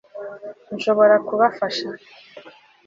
nshobora 0.75 1.15
kubafasha 1.27 1.87